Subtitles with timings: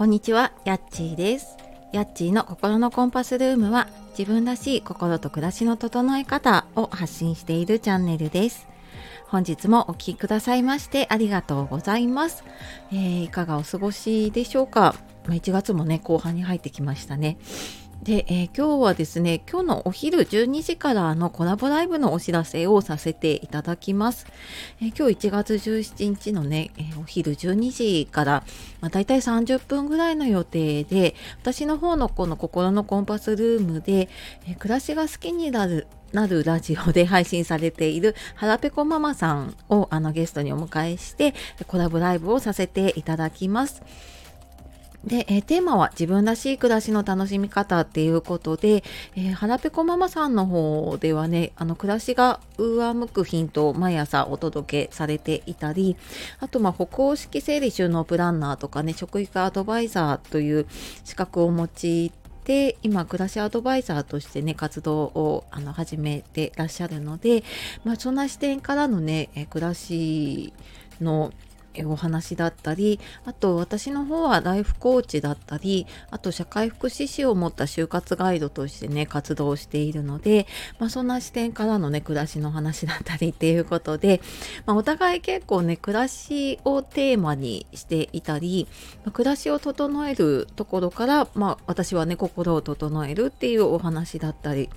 [0.00, 1.58] こんにちは、やっちーです。
[1.92, 3.86] やっちーの心のコンパスルームは
[4.18, 8.66] 自分らしい心と暮らしの整え方を発信しているチャンネルです。
[9.26, 12.44] 本日もお聴きくださいましてありがとうございます。
[12.90, 14.94] えーいかがお過ごしでしょうか？
[15.26, 17.38] まあ ?1 月もね、後半に入ってきましたね。
[18.02, 24.26] で、えー今日はですね、今日のお昼12時からのコラボライブのお知らせをさせていただきます。
[24.80, 28.44] えー今日1月17日のね、えーお昼12時から、
[28.80, 34.08] まあ、大体30分ぐらいの予定で、私の方のこの心のコンパスルームで、
[34.48, 41.34] え暮らしが好きになるなるラジオで 配信されている腹ペコママさんをあのゲストにお迎えして
[41.66, 43.82] コラボライブをさせていただきます。
[45.04, 48.84] で、えーテーマは自分らしい暮らしの楽しみ方っていうことで、
[49.16, 55.96] えー、腹ペコママさんの方ではね、あの暮らしが上向くヒントを毎朝お届けされていたり、
[56.38, 60.66] あとまあ歩行式整理収納プランナーとかね、食育アドバイザーという
[61.04, 62.12] 資格を持ち
[62.44, 67.44] で今暮らしアドバイザーとしてね活動をあの始めてらっしゃるので、
[67.84, 70.52] まあ、そんな視点からのねえ暮らし
[71.00, 71.32] の
[71.84, 80.46] お話だったりあと私の方はライフコーチだったりあと社会福祉士を持った就活ガイドとしてね活動しているので、
[80.78, 84.20] まあ、そんな視点からのね暮らしの話だったりっていうことで、
[84.66, 88.66] まあ、お互い結構ね暮らしをテーマにしていたり、
[89.04, 94.70] まあ暮らしを整えるところから、まあ、私はね心を整えるっていうお話だったり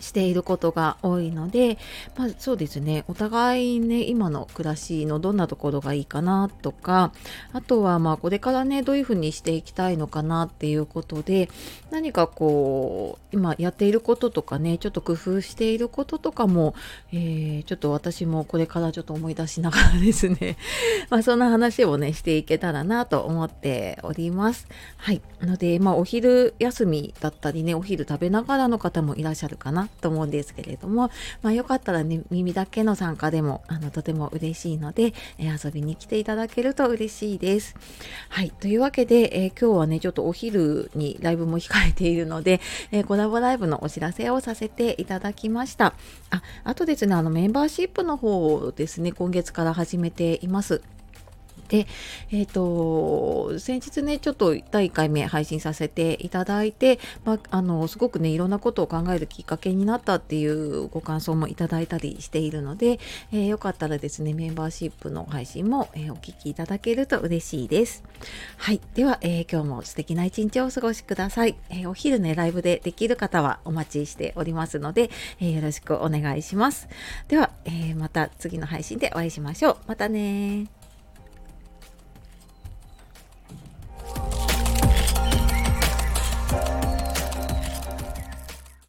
[0.00, 1.78] していることが多いので、
[2.16, 7.12] まあ、そうですねお互いね今の暮らしのどんなところがいいかなとか
[7.52, 11.48] あとはまあこれからねどういうふうにしていきたいのかなっていうことで
[11.90, 16.74] 何かこう今やっていることとかねちょっと工夫していることとかも、
[17.12, 20.56] えーちょっと私もこれからちょっと思い出しながらですね
[21.10, 24.66] まあそんな話をねしていけたらなと思っております。
[24.96, 25.22] はい。
[25.40, 31.10] ので、まあお昼休みだったりね、お昼食べながらの方もいらっしゃるかなと思うんですけれども、
[31.42, 37.76] まあよかったらね、耳だけの参加でも、あの、とても嬉しいので、えー遊びに来ていただけると嬉しいです。
[38.28, 38.50] はい。
[38.50, 45.94] というわけで、えー今日はね、ちょっとお昼にライブも控えているので、えーコラボライブのお知らせをさせていただきました。
[46.30, 50.82] あ、あとですね、あの、メンバーシップの方をですね、今月から始めています。
[51.68, 51.86] で、
[52.30, 62.98] えっ、と、先日ね、ちょっと第1回目配信させていただいて、まあ、あの、すごくね、いろんなことを考えるきっかけになったっていうご感想もいただいたりしているので、
[63.32, 68.04] えーよかったらですね、メンバーシップの配信も、えーお聞きいただけると嬉しいです。
[68.56, 68.80] はい。
[68.94, 71.56] では、えー今日も素敵な一日をお過ごしください。
[71.70, 75.10] えお昼ね、ライブでできる方はお待ちしておりますので、
[75.40, 76.88] えよろしくお願いします。
[77.28, 79.76] では、えまた次の配信でお会いしましょう。
[79.86, 80.83] またね。